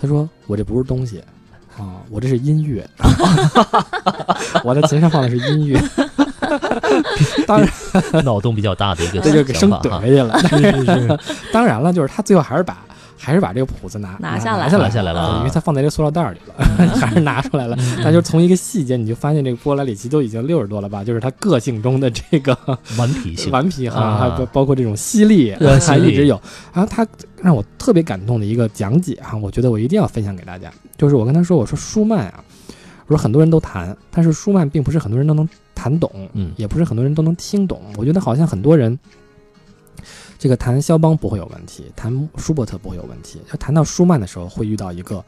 [0.00, 1.22] 他说我这不是东西
[1.78, 2.84] 啊，我这是音乐，
[4.64, 5.80] 我在琴上放的是音乐。
[7.46, 7.68] 当然，
[8.12, 11.18] 嗯，脑洞比较大的一个这就给生怼回去了。
[11.52, 12.84] 当然了，就是他最后还是把
[13.24, 16.64] 还是把这个谱子拿拿下来拿下来拿下来了因为它放在这个塑料袋里了，
[16.98, 17.76] 还是拿出来了。
[17.78, 21.04] 嗯但就从一个细节，你就发现这个波莱里奇都已经六十多了吧？
[21.04, 22.56] 就是他个性中的这个
[22.98, 26.40] 顽皮性，顽皮哈，包包括这种犀利，呃犀利还一直有。
[26.72, 27.06] 然后他
[27.40, 30.68] 让我特别感动的一个讲解哈，我觉得我一定要分享给大家。
[30.96, 32.42] 就是我跟他说，我说舒曼啊，
[33.06, 37.80] 我说很多人都弹，但是舒曼并不是很多人都能弹懂，嗯也不是很多人都能听懂。
[37.96, 38.98] 我觉得好像很多人。
[40.42, 45.24] 这个谈肖邦不会有问题，谈舒伯特不会有问题，要谈到舒曼的时候会遇到一个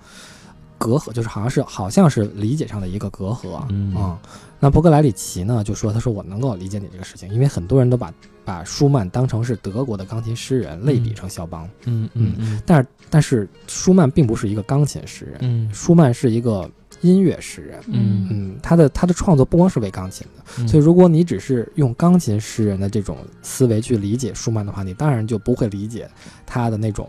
[0.76, 4.18] 隔阂，就是好像是好像是理解上的一个隔阂啊、嗯。
[4.58, 8.12] 那伯格莱里奇呢就说，他说我能够理解你这个事情，因为很多人都把
[8.44, 12.34] 把舒曼当成是德国的钢琴诗人，类比成肖邦，嗯嗯。
[12.36, 15.72] 嗯但是但是舒曼并不是一个钢琴诗人，嗯。
[15.72, 16.68] 舒曼是一个
[17.04, 17.78] 音乐诗人。
[17.88, 18.26] 嗯。
[18.30, 26.08] 嗯，他的他的创作不光是为钢琴的，嗯，所以如果你只是用钢琴诗人的这种思维去理解舒曼的话，你当然就不会理解
[26.46, 27.08] 他的那种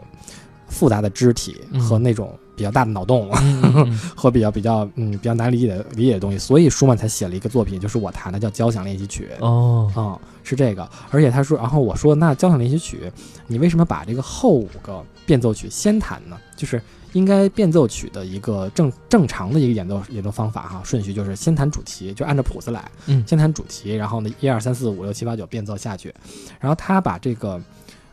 [0.67, 1.79] 复杂的肢体嗯。
[1.79, 3.29] 和那种比较大的脑洞。
[4.15, 9.29] 和比较比较嗯比较难理解的理解的东西，所以舒曼才写了一个作品，就是我弹的叫交响练习曲。
[9.39, 13.11] 哦，啊、是这个，而且他说，然后我说，那交响练习曲，
[13.47, 16.37] 你为什么把这个后五个变奏曲先弹呢？
[16.55, 16.81] 就是
[17.13, 26.13] 应该变奏曲的一个正正常的一个演奏演奏方法哈，顺序就是先弹主题，就按照谱子来，嗯先弹主题，然后呢一二三四五六七八九变奏下去，
[26.59, 27.61] 然后他把这个。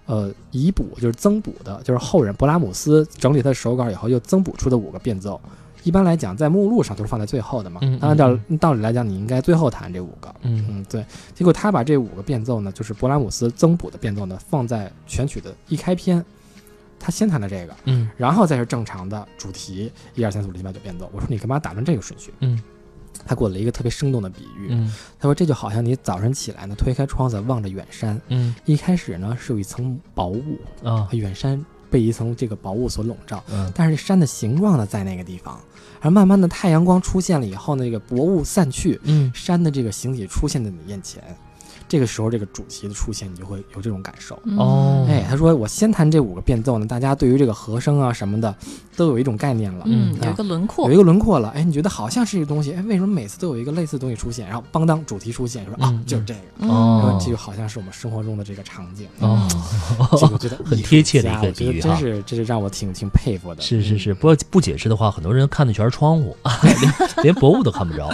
[0.06, 5.40] 呃，遗补就是增补的，就是后人勃拉姆斯整理他的手稿以后又增补出的五个变奏。
[5.84, 7.80] 一般来讲，在目录上都是放在最后的嘛。
[8.00, 10.32] 按照道理来讲，你应该最后弹这五个。
[10.42, 11.04] 嗯嗯，对。
[11.34, 16.24] 结果他把这五个变奏呢，就是勃拉姆斯增补的变奏呢，放在全曲的一开篇，
[17.00, 21.10] 他先弹的这个，嗯然后再是正常的主题一二三四五六七八九变奏。
[21.12, 22.32] 我说你干嘛打乱这个顺序？
[22.40, 22.62] 嗯
[23.24, 24.92] 他给我了一个特别生动的比喻，嗯。
[25.18, 28.54] 他说这就好像你早晨起来呢，推开窗子望着远山，嗯。
[28.64, 31.08] 一开始呢是有一层薄雾，啊。
[31.12, 33.70] 远山被一层这个薄雾所笼罩，嗯。
[33.74, 35.60] 但是山的形状呢在那个地方，
[36.00, 39.30] 而慢慢的太阳光出现了以后呢，这个薄雾散去，嗯。
[39.34, 41.22] 山的这个形体出现在你眼前，
[41.92, 44.38] 这个时候这个主题的出现，你就会有这种感受。
[44.44, 48.54] 嗯哦哎，他说我先弹这五个变奏呢，大家对于这个和声啊什么的
[48.96, 51.50] 都有一种概念了，嗯，啊有一个轮廓有一，个轮廓了。
[51.50, 54.46] 哎，你觉得好像是一个东西，哎，为什么每次都有一个类似的东西出现？
[54.46, 59.06] 然后邦当主题出现，说啊嗯就是这个，嗯哦然后这就好像是我们生活中的这个场景。
[59.18, 59.46] 哦，
[60.12, 63.60] 这个我觉得 很贴切的一个比喻真是这是让我挺挺佩服的。
[63.60, 66.34] 是是是，不过不解释的话，很多人看的全是窗户，
[66.80, 68.08] 连连薄雾都看不着。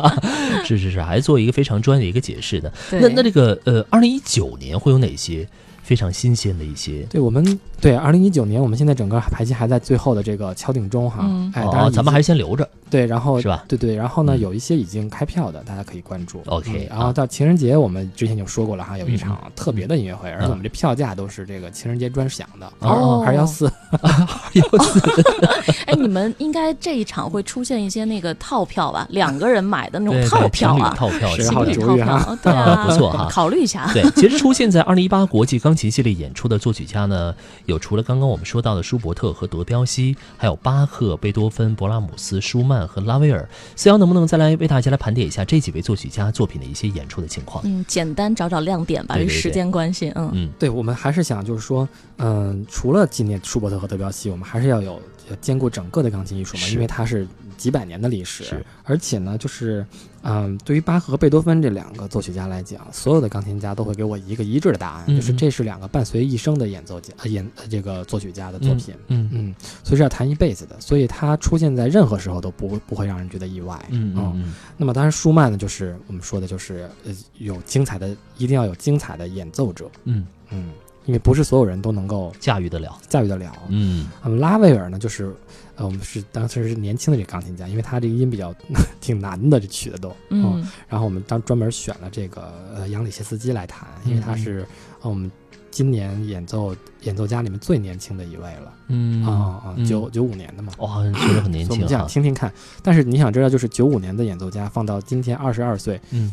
[0.66, 2.70] 是是是，还做一个非常专业的一个解释的。
[2.90, 5.46] 对那那这个呃，二零一九年会有哪些
[5.82, 7.02] 非常新鲜的一些？
[7.10, 11.20] 对我们对二零一九年，我们现在整个排期还在最后的这个敲定中哈。
[11.22, 13.64] 嗯哎，当然哦，咱们还是先留着，对，然后是吧？
[13.68, 14.40] 对对，然后呢，嗯。
[14.40, 16.42] 有一些已经开票的，大家可以关注。
[16.46, 23.24] OK，嗯然后到情人节，我们之前就说过了哈，有一嗯场特别的音乐会，而且我们这票价都是这个情人节专享的，哦。
[23.26, 23.70] 二幺四。
[25.86, 29.06] 哎，你们应该这一场会出现一些那个套票吧？
[29.10, 32.18] 两个人买的那种套票啊，套票十系列号主意情侣套票。
[32.18, 33.28] 哈， 对啊，不错哈。
[33.30, 33.90] 考虑一下。
[33.92, 37.34] 对，其实出现在二零一八国际钢琴系列演出的作曲家呢，
[37.64, 43.48] 有除了刚刚我们说到的舒伯特和德彪西，还有巴赫、贝多芬、勃拉姆斯、舒曼和拉威尔。
[43.76, 47.62] 思瑶能不能再来为大家来盘点一下这几位作曲家作品的一些演出的情况？
[47.64, 55.00] 嗯，简单找找亮点吧，对对对时间关系，嗯嗯对我们还是想就是说，嗯，除了纪念舒伯特和德彪西，我们还是要有
[55.30, 57.24] 要兼顾整个的钢琴艺术嘛，因为它是
[57.56, 59.84] 几百年的历史，而且呢，就是
[60.22, 68.94] 嗯，对于巴赫和贝多芬这两个作曲家来讲，所有的钢琴家都会给我一个一致的答案，嗯就是这是两个伴随一生的演奏家、呃演呃这个作曲家的作品。
[69.08, 69.54] 嗯嗯，
[69.84, 73.78] 所以是要弹一辈子的，所以它出现在任何时候都不会不会让人觉得意外。
[73.90, 79.90] 嗯嗯嗯那么当然，舒曼呢，就是我们说的，就是呃有精彩的，一定要有精彩的演奏者。
[80.04, 80.70] 嗯，嗯，
[81.04, 82.98] 因为不是所有人都能够驾驭得了。
[83.08, 83.52] 驾驭得了。
[83.68, 85.34] 嗯那么拉威尔呢，就是
[85.76, 88.54] 呃我们是当时是年轻的这钢琴家，因为他这个音比较
[89.00, 90.14] 挺难的，这曲子都。
[90.30, 94.66] 嗯然后我们当专门选了这个呃杨里谢斯基来弹，因为他嗯是
[95.02, 95.30] 呃我们
[95.70, 98.72] 今年演奏演奏家里面最年轻的一位了。
[98.88, 99.30] 嗯啊
[99.64, 100.72] 啊，嗯九九五年的嘛。
[100.78, 102.06] 哇，确实很 年轻所以我们想。
[102.08, 102.50] 听听看，
[102.82, 106.32] 但是你想知道，就是九五年的演奏家放到今天二十二岁，嗯，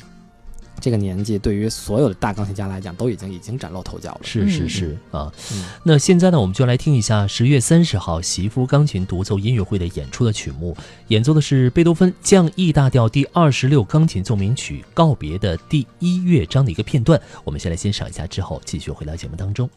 [0.79, 4.19] 这个年纪，对于所有的大钢琴家来讲，都已经已经崭露头角了。
[4.23, 10.75] 是是是啊，嗯那现在呢，我们就来听一下十月三十号席夫钢琴独奏音乐会的演出的曲目，
[11.07, 17.19] 演奏的是贝多芬降 E 大调第二十六钢琴奏鸣曲告别的第一乐章的一个片段。
[17.43, 19.69] 我们先来欣赏一下，之后继续回到节目当中。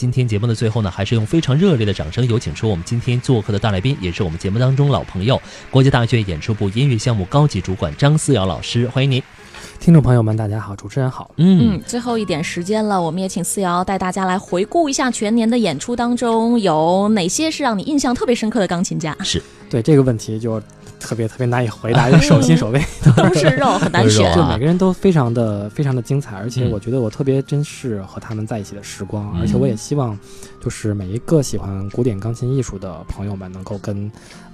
[0.00, 5.38] 今天节目的最后呢，还是用非常热烈的掌声，有请出我们今天做客的大来宾，也是我们节目当中老朋友，
[5.70, 9.22] 国际大学演出部音乐项目高级主管张思瑶老师，欢迎您。
[9.78, 11.30] 听众朋友们，大家好，主持人好。
[11.36, 19.14] 嗯嗯，最后一点时间了，我们也请思瑶带大家来回顾一下全年的演出当中有哪些是让你印象特别深刻的钢琴家。
[19.20, 20.58] 是对这个问题就
[21.00, 22.80] 特别特别难以回答， 手心手背
[23.16, 24.32] 都是肉，很难选。
[24.34, 30.16] 就每个人都非常的非常的精彩，而且我觉得我特别珍视和他们在一起的时光，而且我也希望，
[30.62, 34.10] 就是每一个喜欢古典钢琴艺术的朋友们能够跟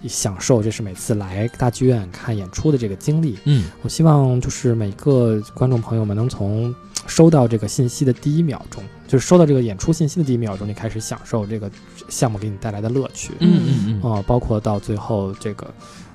[0.07, 3.37] 享受，这是每次来大剧院看演出的这个经历。
[3.45, 6.73] 嗯，我希望就是每个观众朋友们能从
[7.07, 11.71] 收到这个信息的第一秒钟，就是收到这个演出信息的第一秒钟，就开始享受这个
[12.09, 13.33] 项目给你带来的乐趣。
[13.41, 15.67] 嗯嗯嗯，啊，包括到最后这个。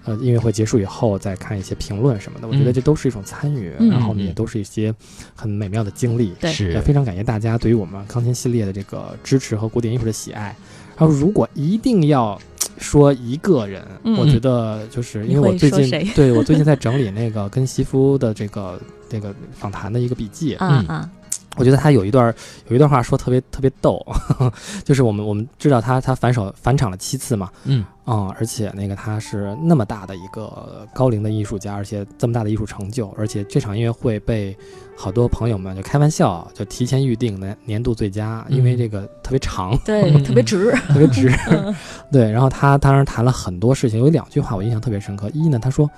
[0.03, 4.93] 呃，音乐会结束以后再看一些评论什么的，我觉得这都是一种参与，然后呢，也都是一些
[5.35, 6.33] 很美妙的经历。
[6.39, 10.55] 对，也非常感谢大家对于我们钢琴系列的这个支持和古典艺术的喜爱。
[10.97, 12.39] 然后，如果一定要
[12.77, 13.83] 说一个人，
[14.17, 20.55] 我觉得就是因为我最近对我最近在整理那个跟西夫的这个这个访谈的一个笔记。
[20.61, 21.09] 嗯嗯。
[21.57, 22.33] 我觉得他有一段
[22.69, 24.03] 有一段话说特别特别逗，
[24.85, 34.57] 就是我们我们知道他他反手返场了七次嘛，嗯啊，而且那个他是那么大的一个高龄的艺术家，而且这么大的艺术成就，而且这场音乐会被
[34.97, 41.29] 好多朋友们就开玩笑就提前预定的年度最佳，因为这个特别长，对， 特别值，特别值，
[42.11, 42.31] 对。
[42.31, 45.29] 然后他当时谈了很多事情，有两句话我印象特别深刻。
[45.33, 45.89] 一呢，他说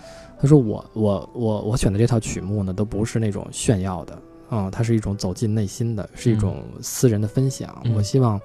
[0.41, 4.17] 他说我我我我选的这套曲目呢都不是那种炫耀的。
[4.53, 7.81] 嗯，它是一种走进内心的，是一种私人的分享。
[7.95, 8.39] 我希望，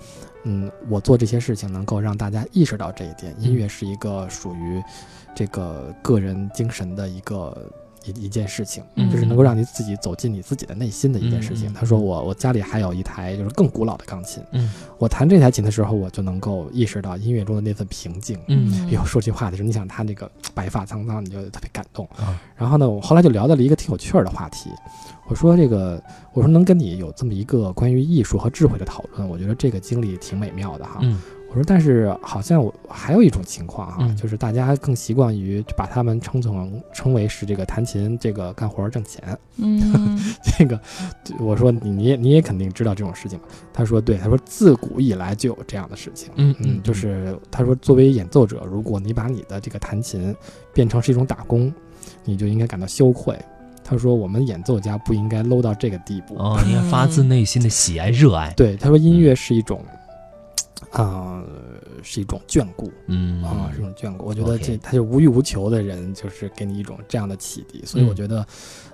[0.45, 3.35] 嗯，我做这些事情能够让大家意识到这一点。
[3.39, 4.83] 音乐是一个属于
[5.35, 7.71] 这个个人精神的一个。
[8.09, 11.73] 一一件事情，就是能够让你自己走进你自己的内心的一件事情。
[11.73, 18.39] 他说：“我我家里还有一台就是更古老的钢琴，嗯，我弹这台琴的时候，我就能够意识到音乐中的那份平静。
[18.49, 22.09] 嗯，有说句话的时候，你想他那个白发苍苍，你就特别感动。
[22.57, 24.71] 然后呢，我后来就聊到了一个挺有趣儿的话题。
[25.29, 26.03] 我说这个，
[26.33, 31.01] 我说能跟你有这么一个关于艺术和智慧的讨论，我觉得这个经历挺美妙的哈。”
[31.51, 39.23] 我说，但是好像我还有一种情况啊，就是大家更习惯于把他们称成称为是这个弹琴这个干活挣钱。
[39.57, 40.19] 嗯，
[40.59, 40.79] 这个
[41.41, 43.47] 我说你你也你也肯定知道这种事情吧？
[43.73, 46.31] 他说对，他说自古以来就有这样的事情。
[46.37, 50.37] 嗯嗯，就是他说作为演奏者，如果你把你的这个弹琴
[50.75, 51.73] 变成是一种打工，
[52.25, 53.35] 你就应该感到羞愧。
[53.83, 56.37] 他说我们演奏家不应该 low 到这个地步。
[56.37, 58.53] 哦，应该发自内心的喜爱热爱。
[58.55, 59.83] 对，他说音乐是一种。
[60.91, 61.43] 啊，
[62.03, 64.27] 是一种眷顾，嗯啊，是一种眷顾。
[64.27, 67.83] 我觉得这他就无欲无求的人，就是给你一种这样的启迪。
[67.85, 68.47] 所以我觉得，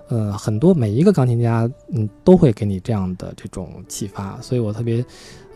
[0.09, 4.41] 呃，很多每一个钢琴家，嗯，都会给你这样的这种启发。
[4.41, 5.05] 所以我特别。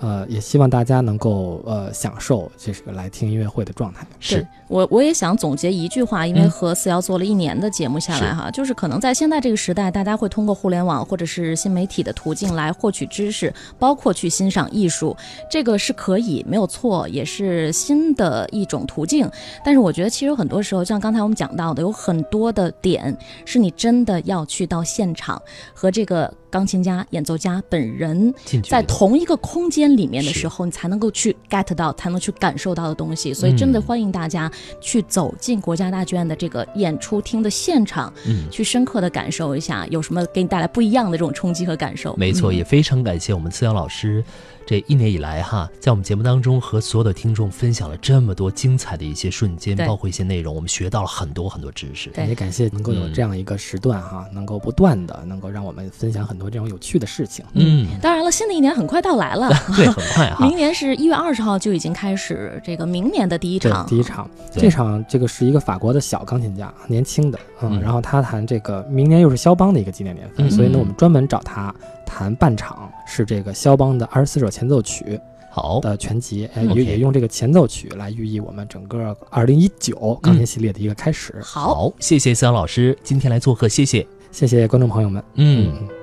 [0.00, 4.06] 呃，也希望大家能够呃享受这是个来听音乐会的状态。
[4.20, 15.16] 是我我也想总结一句话，因为和四瑶做了一年的节目下来哈，就是可能在现在这个时代，大家会通过互联网或者是新媒体的途径来获取知识，包括去欣赏艺术，
[15.50, 19.28] 这个是可以没有错，也是新的一种途径。
[19.64, 25.40] 但是我觉得其实很多时候，像刚才我们讲到的，有很多的点是你真的要去到现场
[25.74, 26.32] 和这个。
[26.50, 28.32] 钢琴家、演奏家本人
[28.68, 33.34] 在同一个空间里面的时候，你才能够去 get 到，才能去感受到的东西。
[33.34, 42.14] 所以，真的欢迎大家去走进国家大剧院的这个演出厅的现场，嗯，去深刻的感受一下，有什么给你带来不一样的这种冲击和感受。
[42.16, 44.24] 没错，也非常感谢我们思瑶老师。
[44.68, 52.10] 这一年以来哈，在我们节目当中和所有的听众分享了这么多精彩的一些瞬间，包括一些内容，我们学到了很多很多知识。
[52.18, 57.42] 也感谢能够有这样一个时段哈，能够不断的能够让我们分享很多这种有趣的事情。
[57.54, 60.46] 嗯，当然了，新的一年很快到来了， 对，很快哈。
[60.46, 71.74] 明年是一月二十号就已经开始这个明年的第一场，第一场，这场这个是一个法国的小钢琴家，年轻的，嗯，然后他弹这个，明年又是肖邦的一个纪念年份，所以呢，我们专门找他
[72.08, 75.20] 弹半场，是这个肖邦的二十四首前奏曲。
[75.50, 81.34] 好的全集，也也用这个前奏曲来寓意我们整个二零一九钢琴系列的一个开始。
[81.42, 85.72] 好，谢谢思阳老师今天来做客，谢谢，谢谢观众朋友们，嗯。
[85.74, 85.97] 艺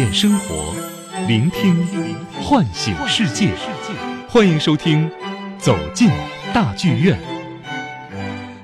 [0.00, 0.74] 变生活，
[1.28, 1.86] 聆听
[2.40, 3.52] 唤醒世界。
[4.26, 5.06] 欢迎收听
[5.58, 6.08] 《走进
[6.54, 7.18] 大剧院》。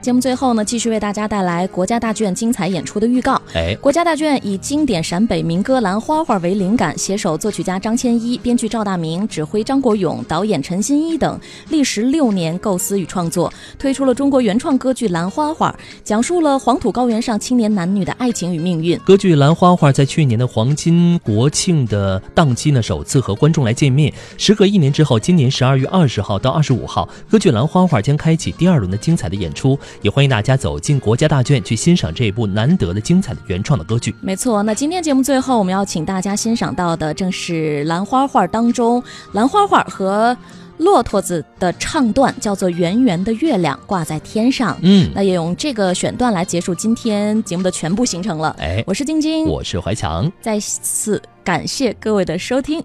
[0.07, 3.42] 节目最后呢，继续为大家带来国家大剧院精彩演出的预告。
[3.54, 11.40] 哎，国家大剧院以经典陕北民歌《兰花花》为灵感，携手作曲家张千一、编剧赵大明、指挥张国勇、导演陈新一等，
[11.70, 15.72] 历时六年构思与创作，推出了中国原创歌剧《兰花花》，
[16.04, 18.96] 讲述了黄土高原上青年男女的爱情与命运。
[19.00, 24.14] 歌剧《兰花花》在去年的黄金国庆的档期呢，首次和观众来见面。
[24.38, 34.14] 时隔一年之后，今年十二月二十号到二十五号，歌剧《兰花花》将开启第二轮的精彩的演出，也欢迎大家走进国家大剧院去欣赏这部难得的精彩的原创的歌剧。
[34.20, 40.36] 没错，那今天节目最后我们要请大家欣赏到的正是《兰花花》当中，兰花花和
[40.78, 44.74] 骆驼子的唱段叫做《圆圆的月亮挂在天上》。
[44.82, 48.55] 嗯，那也用这个选段来结束今天节目的全部行程了。
[48.59, 52.82] 哎，我是晶晶，我是怀强，再次感谢各位的收听。